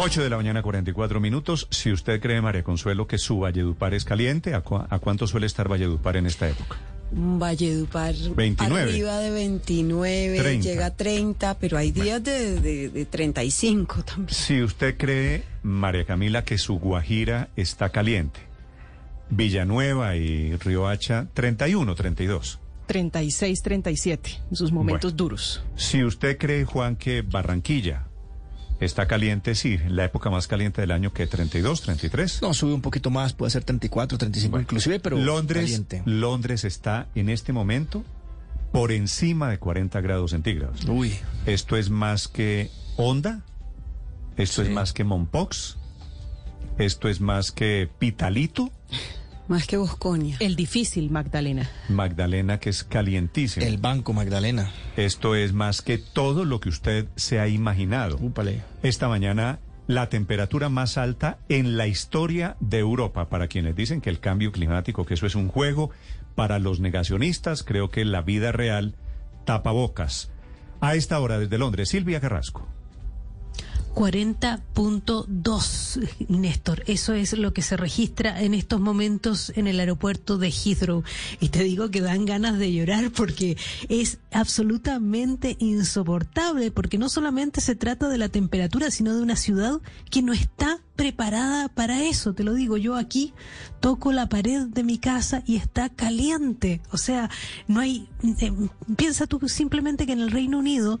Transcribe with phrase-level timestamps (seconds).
[0.00, 1.66] 8 de la mañana, 44 minutos.
[1.70, 5.46] Si usted cree, María Consuelo, que su Valledupar es caliente, ¿a, cu- a cuánto suele
[5.46, 6.76] estar Valledupar en esta época?
[7.10, 8.82] Valledupar 29.
[8.90, 10.62] arriba de 29, 30.
[10.68, 14.28] llega a 30, pero hay días de, de, de 35 también.
[14.28, 18.40] Si usted cree, María Camila, que su Guajira está caliente,
[19.30, 22.58] Villanueva y Riohacha, 31, 32.
[22.86, 25.16] 36, 37, en sus momentos Bueno.
[25.16, 25.62] duros.
[25.76, 28.04] Si usted cree, Juan, que Barranquilla
[28.80, 32.42] está caliente, sí, la época más caliente del año, que 32, 33.
[32.42, 36.02] No, sube un poquito más, puede ser 34, 35 inclusive, pero Londres, caliente.
[36.04, 38.04] Londres está en este momento
[38.72, 40.84] por encima de 40 grados centígrados.
[40.86, 43.42] Uy, Esto es más que Honda,
[44.36, 45.78] esto es más que Mompox,
[46.78, 48.70] esto es más que Pitalito,
[49.48, 50.36] Más que Bosconia.
[50.40, 51.68] El difícil, Magdalena.
[51.88, 53.64] Magdalena, que es calientísimo.
[53.64, 54.70] el Banco Magdalena.
[54.96, 58.18] Esto es más que todo lo que usted se ha imaginado.
[58.20, 58.62] Úpale.
[58.82, 63.30] Esta mañana, la temperatura más alta en la historia de Europa.
[63.30, 65.90] Para quienes dicen que el cambio climático, que eso es un juego,
[66.34, 68.96] para los negacionistas, creo que la vida real
[69.46, 70.30] tapa bocas.
[70.80, 72.68] A esta hora desde Londres, Silvia Carrasco.
[73.98, 76.84] 40.2, Néstor.
[76.86, 81.02] Eso es lo que se registra en estos momentos en el aeropuerto de Heathrow.
[81.40, 83.56] Y te digo que dan ganas de llorar porque
[83.88, 89.80] es absolutamente insoportable, porque no solamente se trata de la temperatura, sino de una ciudad
[90.12, 92.34] que no está preparada para eso.
[92.34, 93.34] Te lo digo, yo aquí
[93.80, 96.82] toco la pared de mi casa y está caliente.
[96.92, 97.30] O sea,
[97.66, 98.08] no hay...
[98.40, 98.52] eh,
[98.96, 101.00] piensa tú simplemente que en el Reino Unido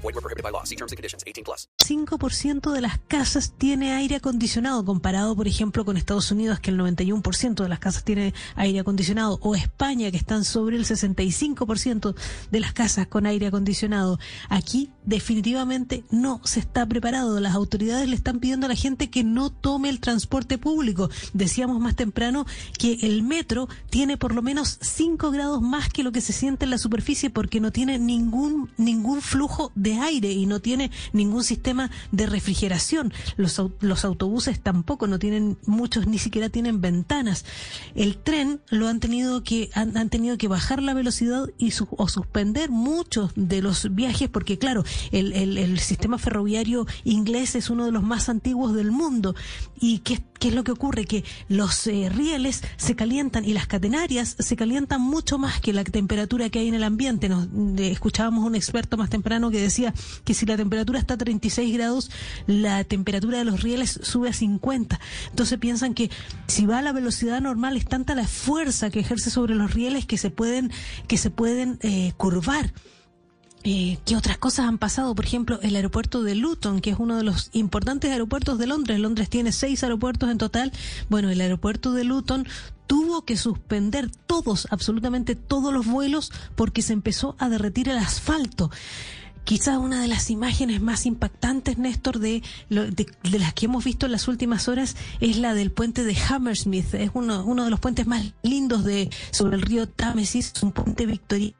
[0.00, 0.02] Group.
[0.02, 0.64] Void were prohibited by law.
[0.64, 1.24] See terms and conditions.
[1.26, 1.68] 18 plus.
[1.78, 6.78] 5% de las casas tiene aire acondicionado, comparado, por ejemplo, con Estados Unidos, que el
[6.78, 12.14] 91% de las casas tiene aire acondicionado, o España, que están sobre el 65%
[12.50, 14.18] de las casas con aire acondicionado.
[14.48, 17.40] Aquí definitivamente no se está preparado.
[17.40, 21.10] Las autoridades le están pidiendo a la gente que no tome el transporte público.
[21.32, 22.46] Decíamos más temprano
[22.78, 26.64] que el metro tiene por lo menos 5 grados más que lo que se siente
[26.64, 31.44] en la superficie porque no tiene ningún, ningún flujo de aire y no tiene ningún
[31.44, 33.12] sistema de refrigeración.
[33.36, 37.44] Los, los autobuses tampoco no tienen, muchos ni siquiera tienen ventanas.
[37.94, 41.88] El tren lo han tenido que, han, han tenido que bajar la velocidad y su-
[41.90, 47.70] o suspender muchos de los viajes porque claro, el, el, el sistema ferroviario inglés es
[47.70, 49.34] uno de los más antiguos del mundo.
[49.80, 51.04] ¿Y qué, qué es lo que ocurre?
[51.04, 55.84] Que los eh, rieles se calientan y las catenarias se calientan mucho más que la
[55.84, 57.28] temperatura que hay en el ambiente.
[57.28, 57.46] Nos,
[57.78, 61.72] eh, escuchábamos un experto más temprano que decía que si la temperatura está a 36
[61.74, 62.10] grados,
[62.46, 64.98] la temperatura de los rieles sube a 50.
[65.28, 66.10] Entonces piensan que
[66.48, 70.06] si va a la velocidad normal es tanta la fuerza que ejerce sobre los rieles
[70.06, 70.72] que se pueden,
[71.06, 72.72] que se pueden eh, curvar.
[73.62, 75.14] Eh, ¿Qué otras cosas han pasado?
[75.14, 78.98] Por ejemplo, el aeropuerto de Luton, que es uno de los importantes aeropuertos de Londres.
[78.98, 80.72] Londres tiene seis aeropuertos en total.
[81.10, 82.46] Bueno, el aeropuerto de Luton
[82.86, 88.70] tuvo que suspender todos, absolutamente todos los vuelos porque se empezó a derretir el asfalto.
[89.44, 94.06] Quizás una de las imágenes más impactantes, Néstor, de, de, de las que hemos visto
[94.06, 96.94] en las últimas horas es la del puente de Hammersmith.
[96.94, 101.04] Es uno, uno de los puentes más lindos de sobre el río Támesis, un puente
[101.04, 101.59] victorioso.